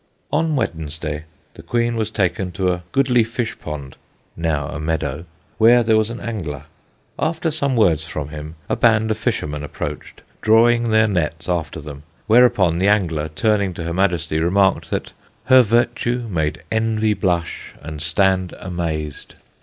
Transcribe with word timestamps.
On 0.33 0.55
Wednesday, 0.55 1.25
the 1.53 1.61
Queen 1.61 1.95
was 1.95 2.09
taken 2.09 2.51
to 2.53 2.71
a 2.71 2.81
goodlie 2.91 3.23
fish 3.23 3.59
pond 3.59 3.95
(now 4.35 4.67
a 4.69 4.79
meadow) 4.79 5.25
where 5.59 5.83
was 5.83 6.09
an 6.09 6.19
angler. 6.19 6.63
After 7.19 7.51
some 7.51 7.75
words 7.75 8.07
from 8.07 8.29
him 8.29 8.55
a 8.67 8.75
band 8.75 9.11
of 9.11 9.19
fishermen 9.19 9.63
approached, 9.63 10.23
drawing 10.41 10.89
their 10.89 11.07
nets 11.07 11.47
after 11.47 11.79
them; 11.79 12.01
whereupon 12.25 12.79
the 12.79 12.87
angler, 12.87 13.29
turning 13.29 13.75
to 13.75 13.83
her 13.83 13.93
Majesty, 13.93 14.39
remarked 14.39 14.89
that 14.89 15.11
her 15.45 15.61
virtue 15.61 16.25
made 16.27 16.63
envy 16.71 17.13
blush 17.13 17.75
and 17.83 18.01
stand 18.01 18.55
amazed. 18.59 19.35